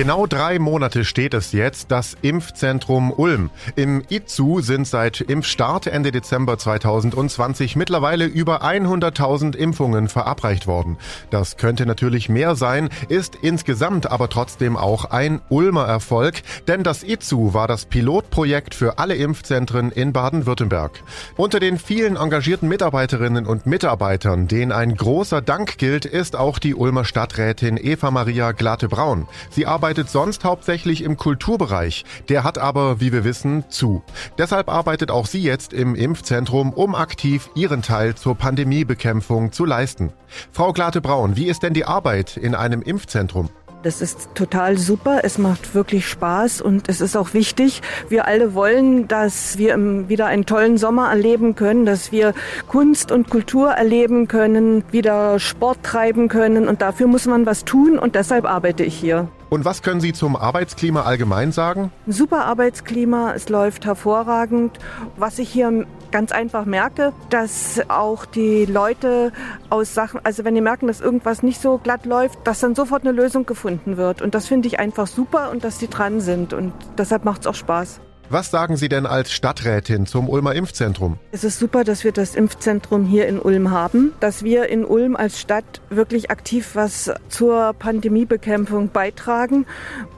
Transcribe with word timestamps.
Genau 0.00 0.26
drei 0.26 0.58
Monate 0.58 1.04
steht 1.04 1.34
es 1.34 1.52
jetzt, 1.52 1.90
das 1.90 2.16
Impfzentrum 2.22 3.12
Ulm. 3.12 3.50
Im 3.76 4.02
IZU 4.08 4.62
sind 4.62 4.86
seit 4.86 5.20
Impfstart 5.20 5.88
Ende 5.88 6.10
Dezember 6.10 6.56
2020 6.56 7.76
mittlerweile 7.76 8.24
über 8.24 8.64
100.000 8.64 9.54
Impfungen 9.54 10.08
verabreicht 10.08 10.66
worden. 10.66 10.96
Das 11.28 11.58
könnte 11.58 11.84
natürlich 11.84 12.30
mehr 12.30 12.54
sein, 12.54 12.88
ist 13.10 13.34
insgesamt 13.42 14.10
aber 14.10 14.30
trotzdem 14.30 14.78
auch 14.78 15.04
ein 15.04 15.42
Ulmer 15.50 15.84
Erfolg, 15.84 16.36
denn 16.66 16.82
das 16.82 17.02
IZU 17.02 17.52
war 17.52 17.68
das 17.68 17.84
Pilotprojekt 17.84 18.74
für 18.74 18.98
alle 18.98 19.16
Impfzentren 19.16 19.92
in 19.92 20.14
Baden-Württemberg. 20.14 20.92
Unter 21.36 21.60
den 21.60 21.78
vielen 21.78 22.16
engagierten 22.16 22.68
Mitarbeiterinnen 22.68 23.44
und 23.44 23.66
Mitarbeitern, 23.66 24.48
denen 24.48 24.72
ein 24.72 24.96
großer 24.96 25.42
Dank 25.42 25.76
gilt, 25.76 26.06
ist 26.06 26.36
auch 26.36 26.58
die 26.58 26.74
Ulmer 26.74 27.04
Stadträtin 27.04 27.76
Eva 27.76 28.10
Maria 28.10 28.52
Glatte-Braun. 28.52 29.28
Sie 29.50 29.66
arbeitet 29.66 29.89
arbeitet 29.90 30.08
sonst 30.08 30.44
hauptsächlich 30.44 31.02
im 31.02 31.16
Kulturbereich. 31.16 32.04
Der 32.28 32.44
hat 32.44 32.58
aber, 32.58 33.00
wie 33.00 33.12
wir 33.12 33.24
wissen, 33.24 33.64
zu. 33.70 34.04
Deshalb 34.38 34.68
arbeitet 34.68 35.10
auch 35.10 35.26
sie 35.26 35.42
jetzt 35.42 35.72
im 35.72 35.96
Impfzentrum, 35.96 36.72
um 36.72 36.94
aktiv 36.94 37.50
ihren 37.56 37.82
Teil 37.82 38.14
zur 38.14 38.36
Pandemiebekämpfung 38.36 39.50
zu 39.50 39.64
leisten. 39.64 40.12
Frau 40.52 40.72
Glate-Braun, 40.72 41.34
wie 41.34 41.48
ist 41.48 41.64
denn 41.64 41.74
die 41.74 41.86
Arbeit 41.86 42.36
in 42.36 42.54
einem 42.54 42.82
Impfzentrum? 42.82 43.48
Das 43.82 44.00
ist 44.00 44.28
total 44.36 44.78
super. 44.78 45.22
Es 45.24 45.38
macht 45.38 45.74
wirklich 45.74 46.06
Spaß 46.06 46.60
und 46.60 46.88
es 46.88 47.00
ist 47.00 47.16
auch 47.16 47.34
wichtig. 47.34 47.82
Wir 48.08 48.28
alle 48.28 48.54
wollen, 48.54 49.08
dass 49.08 49.58
wir 49.58 49.76
wieder 50.08 50.26
einen 50.26 50.46
tollen 50.46 50.78
Sommer 50.78 51.10
erleben 51.10 51.56
können, 51.56 51.84
dass 51.84 52.12
wir 52.12 52.32
Kunst 52.68 53.10
und 53.10 53.28
Kultur 53.28 53.70
erleben 53.72 54.28
können, 54.28 54.84
wieder 54.92 55.40
Sport 55.40 55.82
treiben 55.82 56.28
können 56.28 56.68
und 56.68 56.80
dafür 56.80 57.08
muss 57.08 57.26
man 57.26 57.44
was 57.44 57.64
tun 57.64 57.98
und 57.98 58.14
deshalb 58.14 58.44
arbeite 58.44 58.84
ich 58.84 58.94
hier. 58.94 59.26
Und 59.50 59.64
was 59.64 59.82
können 59.82 60.00
Sie 60.00 60.12
zum 60.12 60.36
Arbeitsklima 60.36 61.02
allgemein 61.02 61.50
sagen? 61.50 61.90
Super 62.06 62.44
Arbeitsklima, 62.44 63.32
es 63.34 63.48
läuft 63.48 63.84
hervorragend. 63.84 64.78
Was 65.16 65.40
ich 65.40 65.50
hier 65.50 65.86
ganz 66.12 66.30
einfach 66.30 66.64
merke, 66.64 67.12
dass 67.30 67.80
auch 67.88 68.26
die 68.26 68.64
Leute 68.64 69.32
aus 69.68 69.92
Sachen, 69.92 70.20
also 70.24 70.44
wenn 70.44 70.54
die 70.54 70.60
merken, 70.60 70.86
dass 70.86 71.00
irgendwas 71.00 71.42
nicht 71.42 71.60
so 71.60 71.78
glatt 71.78 72.06
läuft, 72.06 72.38
dass 72.46 72.60
dann 72.60 72.76
sofort 72.76 73.02
eine 73.02 73.10
Lösung 73.10 73.44
gefunden 73.44 73.96
wird. 73.96 74.22
Und 74.22 74.36
das 74.36 74.46
finde 74.46 74.68
ich 74.68 74.78
einfach 74.78 75.08
super 75.08 75.50
und 75.50 75.64
dass 75.64 75.78
die 75.78 75.88
dran 75.88 76.20
sind. 76.20 76.52
Und 76.52 76.72
deshalb 76.96 77.24
macht 77.24 77.40
es 77.40 77.46
auch 77.48 77.54
Spaß. 77.56 78.00
Was 78.32 78.48
sagen 78.48 78.76
Sie 78.76 78.88
denn 78.88 79.06
als 79.06 79.32
Stadträtin 79.32 80.06
zum 80.06 80.28
Ulmer 80.28 80.54
Impfzentrum? 80.54 81.18
Es 81.32 81.42
ist 81.42 81.58
super, 81.58 81.82
dass 81.82 82.04
wir 82.04 82.12
das 82.12 82.36
Impfzentrum 82.36 83.04
hier 83.04 83.26
in 83.26 83.40
Ulm 83.40 83.72
haben, 83.72 84.12
dass 84.20 84.44
wir 84.44 84.68
in 84.68 84.84
Ulm 84.84 85.16
als 85.16 85.40
Stadt 85.40 85.80
wirklich 85.90 86.30
aktiv 86.30 86.70
was 86.74 87.10
zur 87.28 87.72
Pandemiebekämpfung 87.72 88.90
beitragen. 88.90 89.66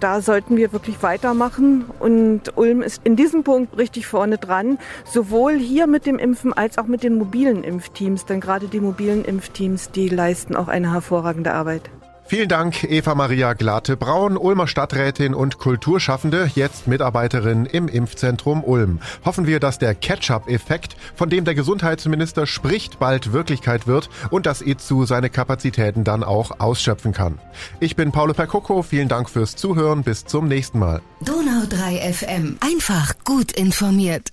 Da 0.00 0.22
sollten 0.22 0.56
wir 0.56 0.72
wirklich 0.72 1.02
weitermachen 1.02 1.84
und 1.98 2.56
Ulm 2.56 2.80
ist 2.80 3.02
in 3.04 3.14
diesem 3.14 3.44
Punkt 3.44 3.76
richtig 3.76 4.06
vorne 4.06 4.38
dran, 4.38 4.78
sowohl 5.04 5.58
hier 5.58 5.86
mit 5.86 6.06
dem 6.06 6.18
Impfen 6.18 6.54
als 6.54 6.78
auch 6.78 6.86
mit 6.86 7.02
den 7.02 7.18
mobilen 7.18 7.62
Impfteams, 7.62 8.24
denn 8.24 8.40
gerade 8.40 8.68
die 8.68 8.80
mobilen 8.80 9.22
Impfteams, 9.22 9.90
die 9.90 10.08
leisten 10.08 10.56
auch 10.56 10.68
eine 10.68 10.94
hervorragende 10.94 11.52
Arbeit. 11.52 11.90
Vielen 12.28 12.50
Dank, 12.50 12.84
Eva 12.84 13.14
Maria 13.14 13.54
Glate-Braun, 13.54 14.36
Ulmer 14.36 14.66
Stadträtin 14.66 15.32
und 15.32 15.56
Kulturschaffende, 15.56 16.50
jetzt 16.54 16.86
Mitarbeiterin 16.86 17.64
im 17.64 17.88
Impfzentrum 17.88 18.62
Ulm. 18.62 19.00
Hoffen 19.24 19.46
wir, 19.46 19.60
dass 19.60 19.78
der 19.78 19.94
Catch-up-Effekt, 19.94 20.94
von 21.14 21.30
dem 21.30 21.46
der 21.46 21.54
Gesundheitsminister 21.54 22.46
spricht, 22.46 22.98
bald 22.98 23.32
Wirklichkeit 23.32 23.86
wird 23.86 24.10
und 24.28 24.44
dass 24.44 24.60
IZU 24.60 25.06
seine 25.06 25.30
Kapazitäten 25.30 26.04
dann 26.04 26.22
auch 26.22 26.60
ausschöpfen 26.60 27.14
kann. 27.14 27.38
Ich 27.80 27.96
bin 27.96 28.12
Paolo 28.12 28.34
Percocco, 28.34 28.82
vielen 28.82 29.08
Dank 29.08 29.30
fürs 29.30 29.56
Zuhören, 29.56 30.02
bis 30.02 30.26
zum 30.26 30.48
nächsten 30.48 30.80
Mal. 30.80 31.00
Donau 31.24 31.64
3 31.66 32.12
FM, 32.12 32.58
einfach 32.60 33.14
gut 33.24 33.52
informiert. 33.52 34.32